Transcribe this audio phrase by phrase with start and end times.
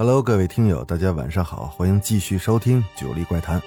[0.00, 3.58] Hello，各位听友，大家晚上好，欢迎继续收听《九黎怪谈》。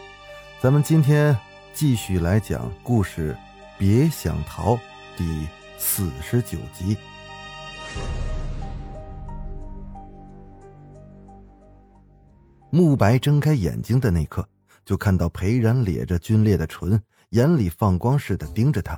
[0.61, 1.37] 咱们今天
[1.73, 3.33] 继续来讲故事，
[3.77, 4.75] 《别想逃》
[5.17, 5.45] 第
[5.77, 6.95] 四十九集。
[12.69, 14.47] 慕白睁开眼睛的那刻，
[14.85, 16.97] 就看到裴然咧着皲裂的唇，
[17.31, 18.97] 眼里放光似的盯着他，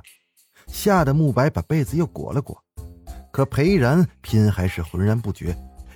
[0.68, 2.62] 吓得慕白把被子又裹了裹。
[3.32, 5.52] 可裴然偏还是浑然不觉。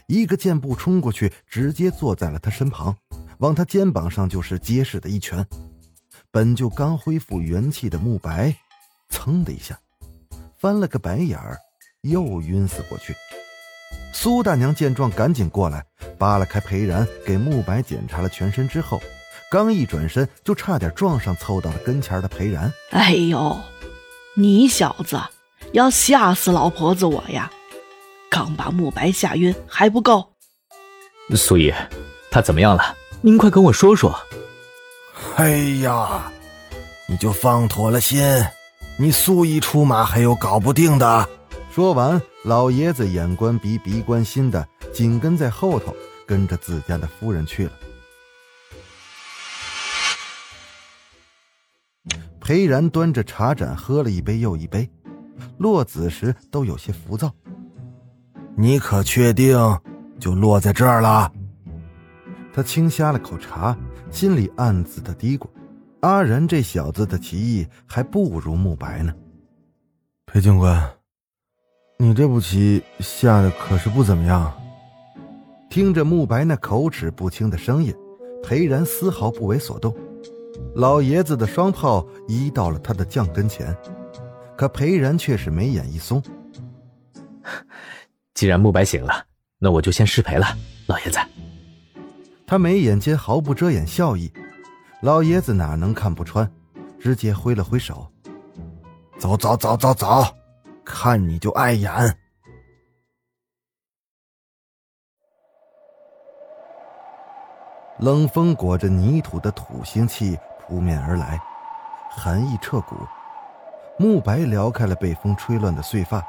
[0.09, 2.97] 一个箭步冲过去，直接坐在了他身旁，
[3.41, 5.47] 往他肩膀上就是结实的一拳。
[6.31, 8.57] 本就刚恢复元气的慕白，
[9.11, 9.79] 噌的一下，
[10.59, 11.59] 翻了个白眼儿，
[12.01, 13.15] 又晕死过去。
[14.15, 15.85] 苏大娘见状，赶紧过来
[16.19, 18.99] 扒拉开裴然，给慕白检查了全身之后，
[19.51, 22.73] 刚一转身，就差点撞上凑到了跟前的裴然。
[22.93, 23.59] 哎呦，
[24.35, 25.21] 你小子
[25.75, 27.53] 要吓死老婆子我呀！
[28.31, 30.35] 刚把慕白吓晕还不够，
[31.35, 31.73] 苏姨，
[32.31, 32.97] 他怎么样了？
[33.21, 34.19] 您快跟我说说。
[35.37, 35.51] 哎
[35.83, 36.31] 呀，
[37.09, 38.23] 你就放妥了心，
[38.99, 41.29] 你苏姨出马还有搞不定的。
[41.73, 45.95] 说完，老爷子眼观鼻，鼻观心的紧跟在后头，
[46.27, 47.73] 跟着自家的夫人去了。
[52.41, 54.89] 裴然端着茶盏喝了一杯又一杯，
[55.59, 57.33] 落子时都有些浮躁。
[58.61, 59.57] 你可确定
[60.19, 61.31] 就落在这儿了？
[62.53, 63.79] 他轻呷了口茶，
[64.11, 65.47] 心里暗自的嘀咕：
[66.01, 69.15] 阿然这小子的棋艺还不如慕白呢。
[70.27, 70.91] 裴警官，
[72.01, 74.53] 你这步棋下的可是不怎么样。
[75.71, 77.95] 听着慕白那口齿不清的声音，
[78.43, 79.97] 裴然丝毫不为所动。
[80.75, 83.73] 老爷子的双炮移到了他的将跟前，
[84.57, 86.21] 可裴然却是眉眼一松。
[88.39, 89.25] 既然慕白醒了，
[89.59, 90.47] 那我就先失陪了，
[90.87, 91.19] 老爷子。
[92.47, 94.33] 他眉眼间毫不遮掩笑意，
[95.03, 96.49] 老爷子哪能看不穿，
[97.01, 98.07] 直接挥了挥手
[99.19, 100.23] ：“走走走走走，
[100.85, 101.91] 看你就碍眼。”
[107.99, 111.41] 冷风裹着泥土的土腥气扑面而来，
[112.09, 112.95] 寒意彻骨。
[113.99, 116.25] 慕白撩开了被风吹乱的碎发。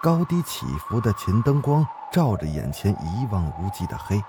[0.00, 4.22] 高低起伏的琴灯光照着眼前一望无际的黑，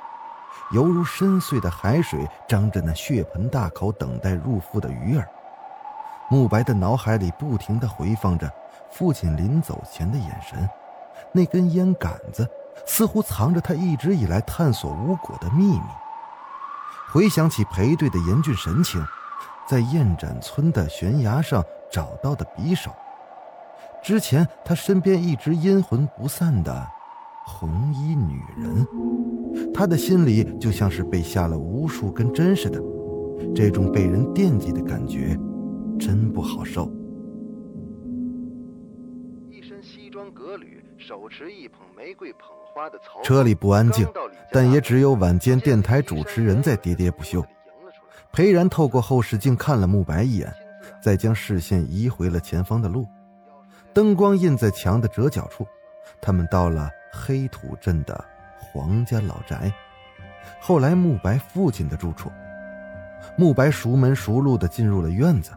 [0.72, 5.28] 犹如深邃的海水张着那血盆大口等待入腹的鱼儿。
[6.28, 8.52] 慕白的脑海里不停地回放着
[8.92, 10.68] 父亲临走前的眼神，
[11.32, 12.50] 那根烟杆子
[12.88, 15.82] 似乎藏着他一直以来探索无果的秘密。
[17.12, 19.06] 回想起裴队的严峻神情，
[19.68, 22.92] 在燕展村的悬崖上找到的匕首。
[24.02, 26.88] 之前他身边一直阴魂不散的
[27.46, 28.88] 红衣女人，
[29.74, 32.82] 他的心里就像是被下了无数根针似的，
[33.56, 35.38] 这种被人惦记的感觉，
[36.00, 36.92] 真不好受。
[39.50, 42.42] 一身西装革履，手持一捧玫瑰捧
[42.74, 44.08] 花的曹车里不安静，
[44.52, 47.44] 但也只有晚间电台主持人在喋喋不休。
[48.32, 50.54] 裴然透过后视镜看了慕白一眼，
[51.02, 53.06] 再将视线移回了前方的路。
[54.00, 55.68] 灯光映在墙的折角处，
[56.22, 58.24] 他们到了黑土镇的
[58.58, 59.70] 黄家老宅，
[60.62, 62.32] 后来慕白父亲的住处。
[63.38, 65.52] 慕白熟门熟路的进入了院子，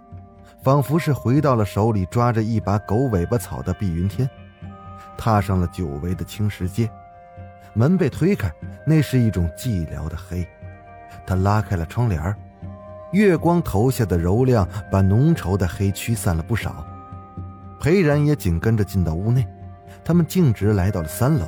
[0.61, 4.29] 仿佛是回到了手里抓着一把狗尾巴草的碧云天，
[5.17, 6.91] 踏上了久违的青石街。
[7.75, 8.53] 门被推开，
[8.85, 10.45] 那是一种寂寥的黑。
[11.25, 12.37] 他拉开了窗帘
[13.13, 16.85] 月光投下的柔亮把浓稠的黑驱散了不少。
[17.83, 19.45] 裴然也紧跟着进到屋内，
[20.05, 21.45] 他们径直来到了三楼。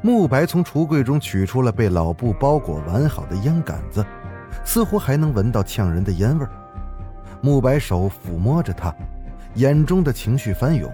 [0.00, 4.02] 慕白从橱柜中取出了被老布包裹完好的烟杆子，
[4.64, 6.50] 似乎还能闻到呛人的烟味儿
[7.42, 8.94] 慕白手抚摸着它，
[9.56, 10.90] 眼中的情绪翻涌，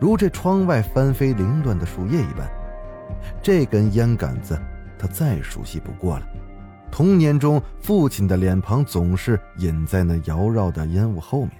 [0.00, 2.50] 如这窗外翻飞凌乱的树叶一般。
[3.40, 4.58] 这根烟杆子，
[4.98, 6.26] 他再熟悉不过了。
[6.90, 11.52] 童年中，父亲的脸庞总是隐在那缭绕的烟雾后面。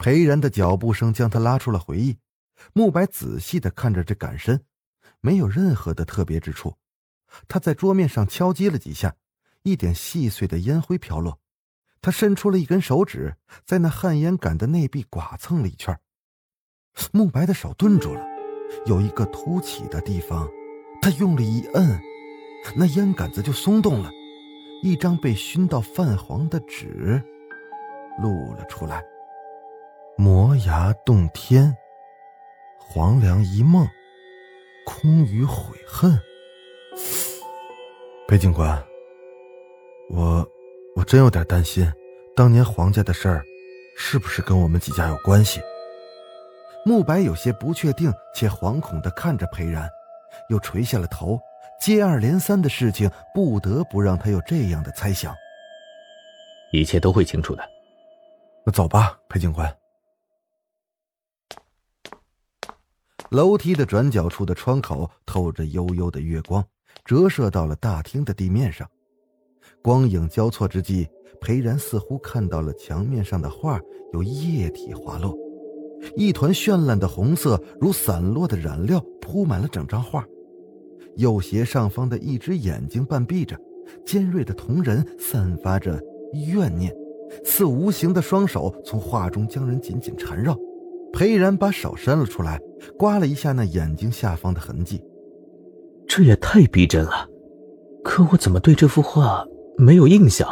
[0.00, 2.16] 裴然的脚步声将他拉出了回忆。
[2.72, 4.64] 慕白仔细的看着这杆身，
[5.20, 6.74] 没有任何的特别之处，
[7.46, 9.14] 他在桌面上敲击了几下，
[9.62, 11.38] 一点细碎的烟灰飘落。
[12.00, 13.36] 他伸出了一根手指，
[13.66, 15.98] 在那旱烟杆的内壁剐蹭了一圈。
[17.12, 18.26] 慕白的手顿住了，
[18.86, 20.48] 有一个凸起的地方，
[21.02, 22.00] 他用力一摁，
[22.74, 24.10] 那烟杆子就松动了，
[24.82, 27.22] 一张被熏到泛黄的纸
[28.18, 29.04] 露了出来。
[30.22, 31.74] 磨牙洞天，
[32.78, 33.88] 黄粱一梦，
[34.84, 36.12] 空余悔恨。
[38.28, 38.84] 裴警官，
[40.10, 40.46] 我
[40.94, 41.90] 我真有点担心，
[42.36, 43.42] 当年黄家的事儿，
[43.96, 45.58] 是不是跟我们几家有关系？
[46.84, 49.88] 慕白有些不确定且惶恐的看着裴然，
[50.50, 51.40] 又垂下了头。
[51.80, 55.34] 接二连三的事情不得不让他有这样的猜想。
[56.72, 57.66] 一切都会清楚的。
[58.66, 59.74] 那走吧，裴警官。
[63.30, 66.64] 楼梯的转角处的窗口透着幽幽的月光，
[67.04, 68.88] 折射到了大厅的地面上。
[69.80, 71.08] 光影交错之际，
[71.40, 73.80] 裴然似乎看到了墙面上的画
[74.12, 75.38] 有液体滑落。
[76.16, 80.26] 一团绚烂的红色，如散落的染料，铺满了整张画。
[81.16, 83.56] 右斜上方的一只眼睛半闭着，
[84.04, 86.02] 尖锐的瞳仁散发着
[86.48, 86.92] 怨念，
[87.44, 90.58] 似无形的双手从画中将人紧紧缠绕。
[91.12, 92.60] 裴然把手伸了出来，
[92.98, 95.02] 刮了一下那眼睛下方的痕迹。
[96.06, 97.28] 这也太逼真了，
[98.02, 99.46] 可我怎么对这幅画
[99.76, 100.48] 没有印象？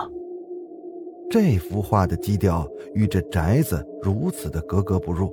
[1.30, 5.30] 这幅画的基调与这宅子如此的格格不入，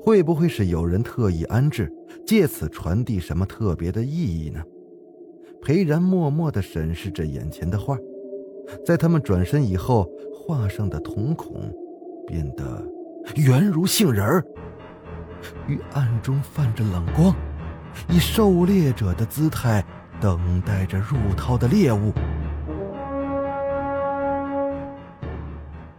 [0.00, 1.92] 会不会是有人特意安置，
[2.24, 4.62] 借此传递什么特别的意义呢？
[5.60, 7.98] 裴然默默地审视着眼前的画，
[8.86, 11.56] 在他们转身以后，画上的瞳孔
[12.26, 12.86] 变得
[13.36, 14.44] 圆如杏仁儿，
[15.66, 17.34] 于暗中泛着冷光，
[18.08, 19.84] 以狩猎者的姿态
[20.20, 22.12] 等待着入套的猎物。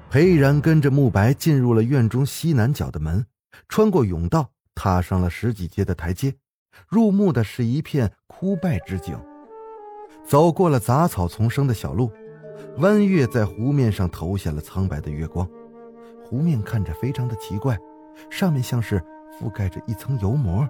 [0.10, 3.26] 裴然跟着慕白进入了院中西南角的门，
[3.68, 6.34] 穿过甬道，踏上了十几阶的台阶。
[6.88, 9.18] 入目的是一片枯败之景。
[10.26, 12.12] 走过了杂草丛生的小路，
[12.78, 15.48] 弯月在湖面上投下了苍白的月光。
[16.24, 17.78] 湖面看着非常的奇怪，
[18.30, 19.04] 上面像是
[19.40, 20.68] 覆盖着一层油膜，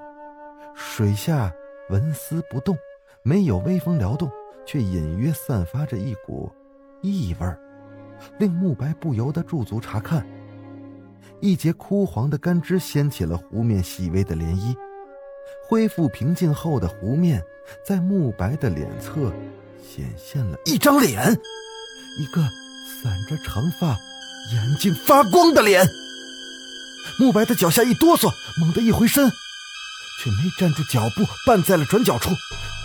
[0.76, 1.52] 水下
[1.90, 2.78] 纹丝不动，
[3.24, 4.30] 没有微风撩动，
[4.66, 6.52] 却隐约散发着一股
[7.02, 7.48] 异味。
[8.40, 10.26] 令慕白不由得驻足查看，
[11.42, 14.76] 一截枯黄的干枝掀起了湖面细微的涟漪。
[15.68, 17.44] 恢复平静后的湖面，
[17.86, 19.32] 在慕白的脸侧
[19.82, 21.22] 显现了一张脸，
[22.20, 23.88] 一个散着长发、
[24.54, 25.86] 眼睛发光的脸。
[27.18, 29.32] 慕白的脚下一哆嗦，猛地一回身，
[30.22, 32.32] 却没站住脚步，绊在了转角处，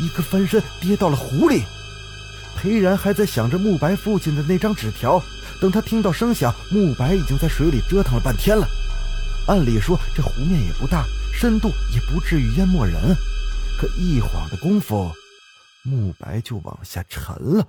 [0.01, 1.65] 一个翻身跌到了湖里。
[2.57, 5.23] 裴然还在想着慕白父亲的那张纸条，
[5.61, 8.67] 等他听到声响，慕白已经在水里折腾了半天了。
[9.49, 13.17] 按理说这湖面也不大，深度也不至于淹没人，
[13.79, 15.11] 可一晃的功夫，
[15.83, 17.67] 慕白就往下沉了。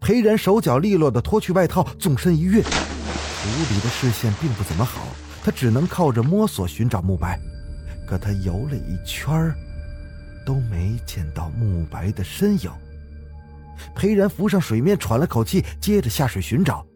[0.00, 5.06] 裴然手脚利落地脱去外套，纵身一跃，湖里的视线并不怎么好，
[5.48, 7.40] 他只能靠着摸索寻找慕白。
[8.06, 9.50] 可他游了一圈
[10.44, 12.70] 都没见到慕白的身影。
[13.94, 16.86] 裴然浮上水面，喘了口气，接着下水寻找。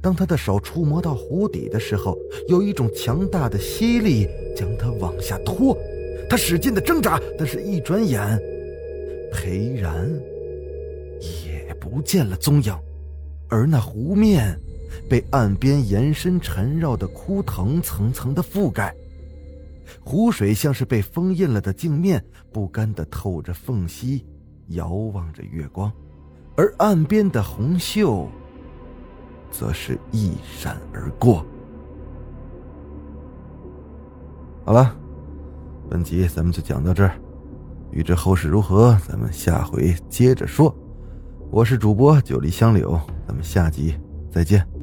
[0.00, 5.76] 当他的手触摸到湖底的时候，有一种强大的吸力将他往下拖。
[6.30, 8.40] 他使劲的挣扎，但是一转眼，
[9.32, 10.08] 裴然
[11.44, 12.72] 也不见了踪影。
[13.48, 14.56] 而那湖面
[15.08, 18.94] 被岸边延伸缠绕的枯藤层层的覆盖，
[20.04, 24.26] 湖水像是被封印了的镜面，不甘的透着缝隙，
[24.68, 25.92] 遥望着月光。
[26.56, 28.28] 而岸边的红袖，
[29.50, 31.44] 则是一闪而过。
[34.64, 34.96] 好了，
[35.88, 37.12] 本集咱们就讲到这儿，
[37.92, 40.74] 欲知后事如何，咱们下回接着说。
[41.50, 43.94] 我是主播九黎香柳，咱们下集
[44.32, 44.75] 再见。